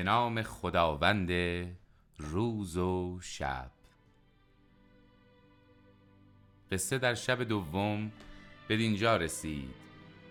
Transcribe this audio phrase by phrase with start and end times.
[0.00, 1.30] به نام خداوند
[2.18, 3.70] روز و شب.
[6.72, 8.12] قصه در شب دوم
[8.68, 9.74] به دینجا رسید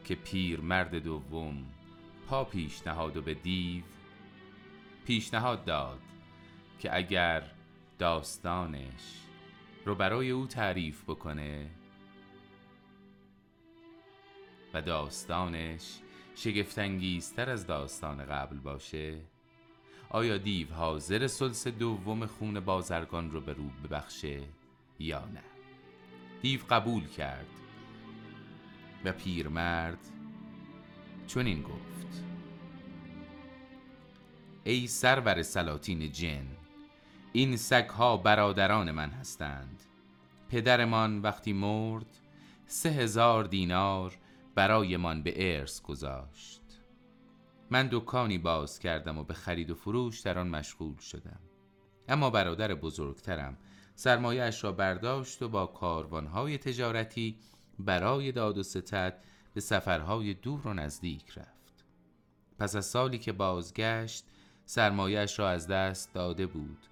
[0.03, 1.65] که پیر مرد دوم
[2.27, 3.83] پا پیشنهاد و به دیو
[5.05, 5.99] پیشنهاد داد
[6.79, 7.43] که اگر
[7.99, 9.25] داستانش
[9.85, 11.69] رو برای او تعریف بکنه
[14.73, 15.99] و داستانش
[16.35, 19.21] شگفتانگیزتر از داستان قبل باشه
[20.11, 24.41] آیا دیو حاضر سلس دوم خون بازرگان رو به رو ببخشه
[24.99, 25.43] یا نه؟
[26.41, 27.47] دیو قبول کرد
[29.05, 29.97] و پیرمرد
[31.35, 32.23] این گفت.
[34.63, 36.47] ای سرور سلاطین جن
[37.33, 39.83] این سگها برادران من هستند.
[40.49, 42.17] پدرمان وقتی مرد
[42.65, 44.17] سه هزار دینار
[44.55, 46.58] برایمان به ارث گذاشت.
[47.71, 51.39] من دکانی باز کردم و به خرید و فروش در آن مشغول شدم.
[52.07, 53.57] اما برادر بزرگترم
[53.95, 57.37] سرمایهاش را برداشت و با کاروانهای تجارتی
[57.79, 61.85] برای داد و ستد به سفرهای دور و نزدیک رفت.
[62.59, 64.25] پس از سالی که بازگشت
[64.65, 66.85] سرمایهاش را از دست داده بود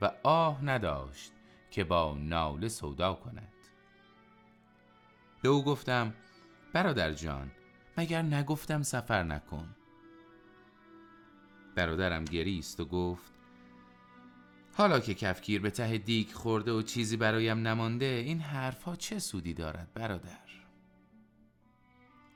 [0.00, 1.32] و آه نداشت
[1.70, 3.52] که با ناله سودا کند.
[5.42, 6.14] به او گفتم
[6.72, 7.50] برادر جان
[7.98, 9.74] مگر نگفتم سفر نکن؟
[11.74, 13.32] برادرم گریست و گفت
[14.74, 19.54] حالا که کفگیر به ته دیگ خورده و چیزی برایم نمانده این حرفها چه سودی
[19.54, 20.38] دارد برادر؟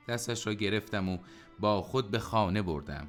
[0.07, 1.17] دستش را گرفتم و
[1.59, 3.07] با خود به خانه بردم.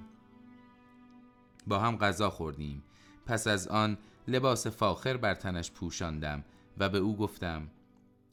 [1.67, 2.83] با هم غذا خوردیم.
[3.27, 6.45] پس از آن لباس فاخر بر تنش پوشاندم
[6.79, 7.71] و به او گفتم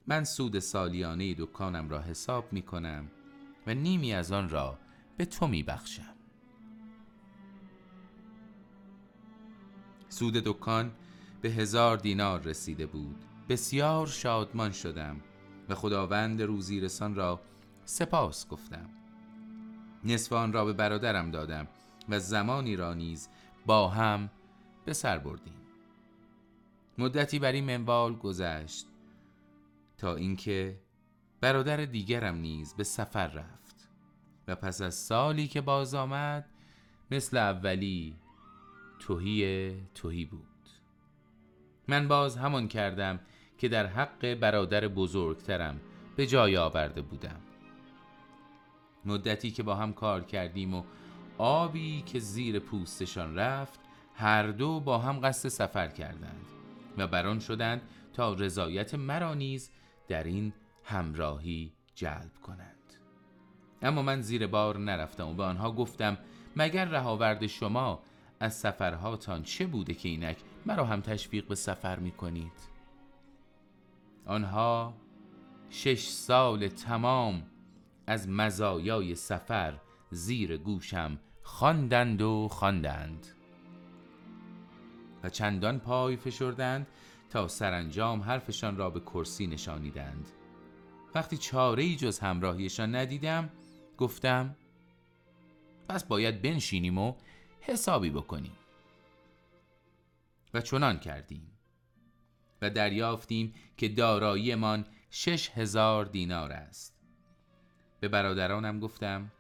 [0.07, 3.07] من سود سالیانه دکانم را حساب می کنم
[3.67, 4.77] و نیمی از آن را
[5.17, 6.14] به تو می بخشم.
[10.15, 10.91] سود دکان
[11.41, 13.25] به هزار دینار رسیده بود.
[13.49, 15.21] بسیار شادمان شدم
[15.69, 17.41] و خداوند روزی رسان را
[17.85, 18.89] سپاس گفتم.
[20.03, 21.67] نصف آن را به برادرم دادم
[22.09, 23.29] و زمانی را نیز
[23.65, 24.29] با هم
[24.85, 25.61] به سر بردیم.
[26.97, 28.87] مدتی بر این منوال گذشت
[29.97, 30.79] تا اینکه
[31.41, 33.89] برادر دیگرم نیز به سفر رفت
[34.47, 36.49] و پس از سالی که باز آمد
[37.11, 38.15] مثل اولی
[39.05, 40.41] توهی توهی بود.
[41.87, 43.19] من باز همان کردم
[43.57, 45.81] که در حق برادر بزرگترم
[46.15, 47.39] به جای آورده بودم.
[49.05, 50.83] مدتی که با هم کار کردیم و
[51.37, 53.79] آبی که زیر پوستشان رفت
[54.15, 56.45] هر دو با هم قصد سفر کردند
[56.97, 57.81] و بران شدند
[58.13, 59.71] تا رضایت مرا نیز
[60.07, 62.93] در این همراهی جلب کنند.
[63.81, 66.17] اما من زیر بار نرفتم و به آنها گفتم
[66.55, 68.01] مگر رهاورد شما
[68.39, 72.75] از سفرهاتان چه بوده که اینک مرا هم تشویق به سفر می کنید
[74.25, 74.93] آنها
[75.69, 77.43] شش سال تمام
[78.07, 79.79] از مزایای سفر
[80.11, 83.27] زیر گوشم خواندند و خواندند.
[85.23, 86.87] و چندان پای فشردند
[87.29, 90.29] تا سرانجام حرفشان را به کرسی نشانیدند.
[91.15, 93.49] وقتی چاره ای جز همراهیشان ندیدم
[93.97, 94.55] گفتم
[95.89, 97.13] پس باید بنشینیم و
[97.67, 98.57] حسابی بکنیم.
[100.53, 101.51] و چنان کردیم.
[102.61, 106.95] و دریافتیم که داراییمان شش هزار دینار است.
[107.99, 109.31] به برادرانم گفتم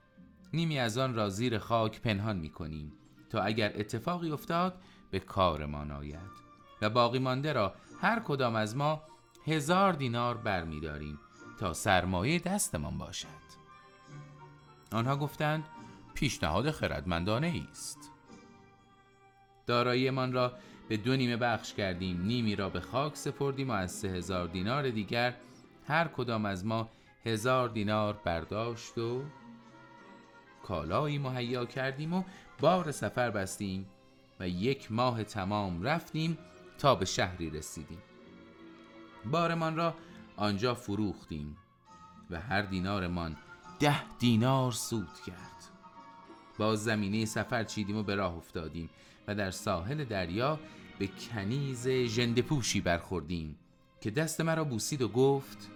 [0.53, 2.93] نیمی از آن را زیر خاک پنهان می کنیم
[3.29, 4.81] تا اگر اتفاقی افتاد
[5.11, 6.45] به کارمان آید.
[6.81, 9.03] و باقی مانده را هر کدام از ما
[9.47, 11.19] هزار دینار برمیداریم
[11.59, 13.45] تا سرمایه دستمان باشد.
[14.91, 15.63] آنها گفتند
[16.13, 18.11] پیشنهاد خردمندانه است.
[19.67, 20.53] داراییمان را
[20.87, 22.21] به دو نیمه بخش کردیم.
[22.21, 25.35] نیمی را به خاک سپردیم و از سه هزار دینار دیگر
[25.87, 26.89] هر کدام از ما
[27.25, 29.23] هزار دینار برداشت و
[30.63, 32.23] کالایی مهیا کردیم و
[32.59, 33.85] بار سفر بستیم
[34.39, 36.37] و یک ماه تمام رفتیم
[36.77, 38.01] تا به شهری رسیدیم.
[39.31, 39.95] بارمان را
[40.35, 41.57] آنجا فروختیم
[42.29, 43.37] و هر دینارمان
[43.79, 45.63] ده دینار سود کرد.
[46.57, 48.89] با زمینه سفر چیدیم و به راه افتادیم.
[49.27, 50.59] و در ساحل دریا
[50.99, 53.57] به کنیز ژندهپوشی برخوردیم
[54.01, 55.71] که دست مرا بوسید و گفت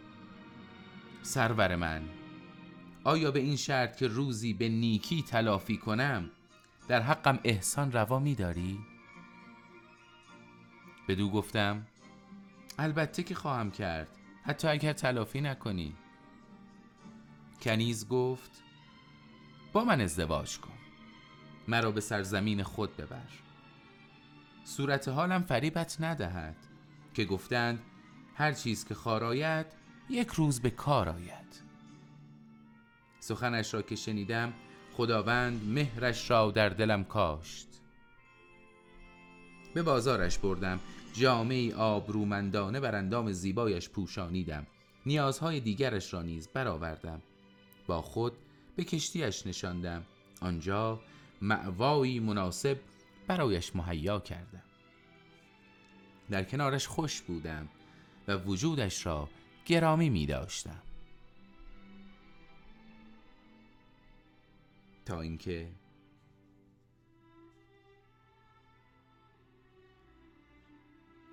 [1.22, 2.02] سرور من
[3.04, 6.30] آیا به این شرط که روزی به نیکی تلافی کنم
[6.88, 8.80] در حقم احسان روا می داری؟
[11.08, 11.88] بدو گفتم
[12.78, 14.08] البته که خواهم کرد
[14.44, 15.96] حتی اگر تلافی نکنی
[17.62, 18.64] کنیز گفت
[19.74, 20.79] با من ازدواج کن
[21.70, 23.28] مرا به سرزمین خود ببر.
[24.64, 26.56] صورت حالم فریبت ندهد
[27.14, 27.80] که گفتند
[28.36, 29.36] هر چیز که خار
[30.10, 31.62] یک روز به کار آید.
[33.20, 34.54] سخنش را که شنیدم
[34.94, 37.68] خداوند مهرش را در دلم کاشت.
[39.74, 40.80] به بازارش بردم
[41.14, 44.68] جامعی آبرومندانه بر اندام زیبایش پوشانیدم.
[45.06, 47.22] نیازهای دیگرش را نیز برآوردم.
[47.88, 48.34] با خود
[48.76, 50.04] به کشتیش نشاندم.
[50.42, 51.00] آنجا
[51.42, 52.80] معوایی مناسب
[53.28, 54.64] برایش مهیا کردم.
[56.30, 57.70] در کنارش خوش بودم
[58.28, 59.30] و وجودش را
[59.66, 60.82] گرامی می داشتم.
[65.06, 65.72] تا اینکه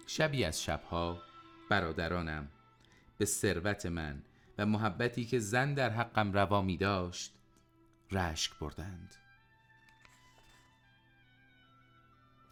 [0.06, 1.22] شبی از شبها
[1.70, 2.48] برادرانم
[3.18, 4.22] به ثروت من
[4.58, 7.32] و محبتی که زن در حقم روا می داشت
[8.12, 9.25] رشک بردند.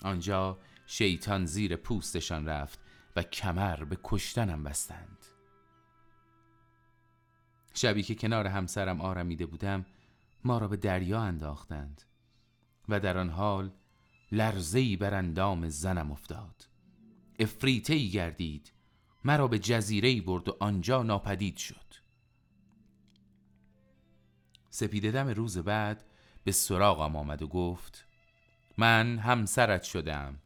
[0.04, 2.80] آنجا شیطان زیر پوستشان رفت
[3.16, 5.18] و کمر به کشتنم بستند.
[7.74, 9.86] شبی که کنار همسرم آرمیده بودم
[10.44, 12.02] ما را به دریا انداختند
[12.88, 13.70] و در آن حال
[14.32, 16.68] لرزهی بر اندام زنم افتاد.
[17.38, 18.72] افریته گردید
[19.24, 21.94] مرا به جزیره برد و آنجا ناپدید شد.
[24.70, 26.04] سپیده دم روز بعد
[26.44, 28.06] به سراغم آمد و گفت
[28.78, 30.38] من همسرت شدم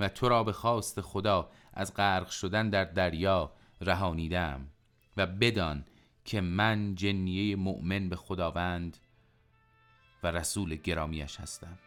[0.00, 4.68] و تو را به خواست خدا از غرق شدن در دریا رهانیدم
[5.16, 5.84] و بدان
[6.24, 8.96] که من جنیه مؤمن به خداوند
[10.22, 11.78] و رسول گرامیش هستم.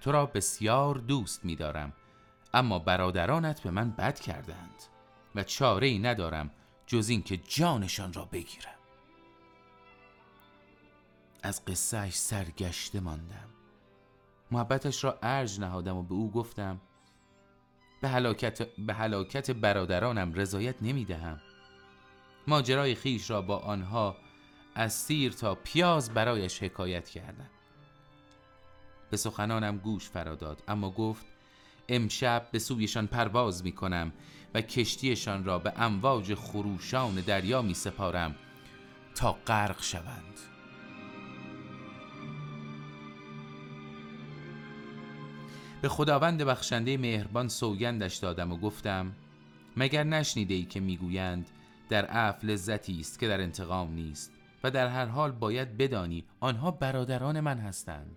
[0.00, 1.92] تو را بسیار دوست می دارم
[2.54, 4.82] اما برادرانت به من بد کردند
[5.34, 6.50] و چاره ای ندارم
[6.86, 8.74] جز اینکه جانشان را بگیرم.
[11.42, 13.53] از قصهش سرگشته ماندم.
[14.54, 16.80] محبتش را ارج نهادم و به او گفتم
[18.00, 21.40] به حلاکت, به حلاکت برادرانم رضایت نمی دهم
[22.46, 24.16] ماجرای خیش را با آنها
[24.74, 27.50] از سیر تا پیاز برایش حکایت کردم.
[29.10, 31.26] به سخنانم گوش فراداد اما گفت
[31.88, 34.12] امشب به سویشان پرواز می کنم
[34.54, 38.34] و کشتیشان را به امواج خروشان دریا می سپارم
[39.14, 40.53] تا غرق شوند.
[45.84, 49.12] به خداوند بخشنده مهربان سوگندش دادم و گفتم
[49.76, 51.50] مگر نشنیده ای که می‌گویند
[51.88, 54.32] در عفو لذتی است که در انتقام نیست
[54.62, 58.16] و در هر حال باید بدانی آنها برادران من هستند.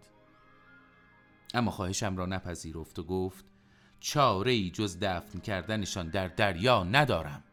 [1.54, 3.46] اما خواهشم را نپذیرفت و گفت
[4.00, 7.44] چاره ای جز دفن کردنشان در دریا ندارم.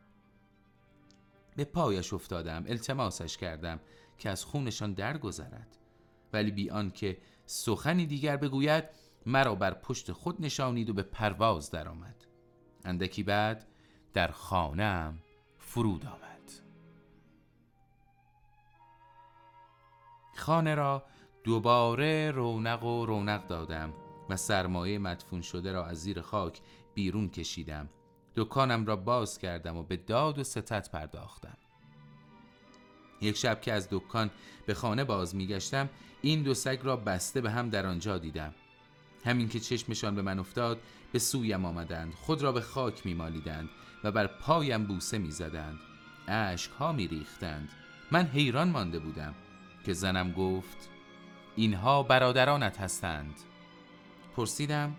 [1.57, 3.81] به پایش افتادم التماسش کردم
[4.19, 5.77] که از خونشان درگذرد.
[6.33, 8.85] ولی بی آنکه سخنی دیگر بگوید
[9.27, 12.25] مرا بر پشت خود نشانید و به پرواز درآمد.
[12.85, 13.67] اندکی بعد
[14.13, 15.19] در خانهام
[15.59, 16.53] فرود آمد.
[20.37, 21.05] خانه را
[21.45, 23.93] دوباره رونق و رونق دادم
[24.31, 26.61] و سرمایه مدفون شده را از زیر خاک
[26.95, 27.89] بیرون کشیدم.
[28.37, 31.57] دکانم را باز کردم و به داد و ستت پرداختم.
[33.21, 34.31] یک شب که از دکان
[34.67, 35.89] به خانه باز میگشتم
[36.23, 38.55] این دو سگ را بسته به هم در آنجا دیدم.
[39.25, 40.81] همین که چشمشان به من افتاد
[41.13, 42.15] به سویم آمدند.
[42.15, 43.69] خود را به خاک میمالیدند
[44.05, 45.79] و بر پایم بوسه می‌زدند.
[46.29, 47.69] اشک ها می ریختند
[48.11, 49.35] من حیران مانده بودم
[49.87, 50.89] که زنم گفت
[51.57, 53.35] اینها برادرانت هستند.
[54.37, 54.97] پرسیدم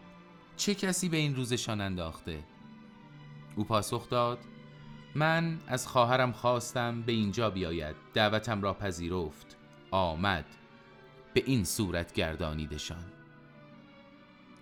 [0.58, 2.44] چه کسی به این روزشان انداخته؟
[3.56, 4.40] او پاسخ داد
[5.16, 7.96] من از خواهرم خواستم به اینجا بیاید.
[8.14, 9.58] دعوتم را پذیرفت.
[9.92, 10.46] آمد.
[11.34, 13.15] به این صورت گردانیدشان.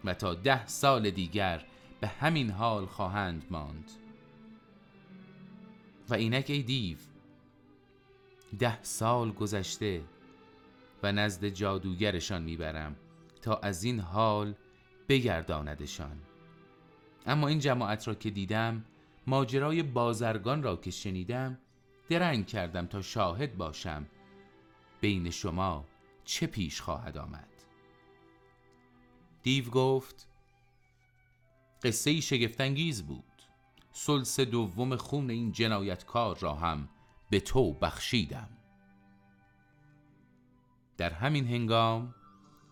[0.05, 1.65] و تا ده سال دیگر
[2.01, 3.91] به همین حال خواهند ماند.
[6.09, 6.97] و اینک ای دیو
[8.59, 10.01] ده سال گذشته
[11.03, 12.95] و نزد جادوگرشان می‌برم
[13.41, 14.55] تا از این حال
[15.09, 16.19] بگرداندشان.
[17.25, 18.85] اما این جماعت را که دیدم
[19.27, 21.57] ماجرای بازرگان را که شنیدم
[22.09, 24.05] درنگ کردم تا شاهد باشم
[25.01, 25.85] بین شما
[26.25, 27.52] چه پیش خواهد آمد.
[29.43, 30.27] دیو گفت
[31.83, 33.23] قصه شگفتانگیز بود.
[33.91, 36.89] سلس دوم خون این جنایتکار را هم
[37.29, 38.49] به تو بخشیدم.
[40.97, 42.15] در همین هنگام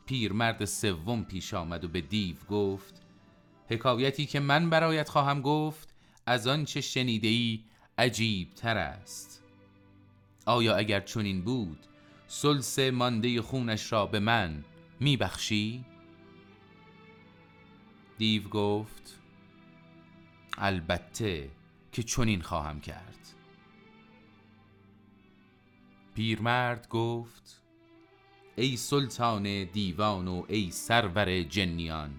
[0.05, 3.01] پیرمرد سوم پیش آمد و به دیو گفت
[3.69, 7.63] حکایتی که من برایت خواهم گفت از آنچه شنیده ای
[7.97, 9.43] عجیب تر است.
[10.45, 11.79] آیا اگر چنین بود
[12.27, 14.65] سلس مانده خونش را به من
[14.99, 15.85] میبخشی؟
[18.21, 19.19] دیو گفت
[20.57, 21.49] البته
[21.91, 23.27] که چنین خواهم کرد.
[26.13, 27.61] پیرمرد گفت
[28.55, 32.11] ای سلطان دیوان و ای سرور جنیان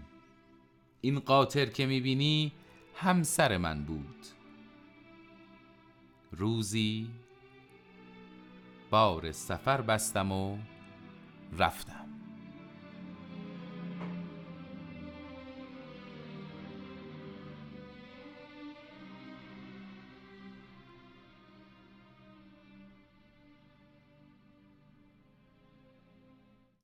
[1.00, 2.52] این قاطر که می‌بینی
[2.94, 4.26] همسر من بود.
[6.32, 7.10] روزی
[8.90, 10.58] بار سفر بستم و
[11.58, 12.01] رفتم.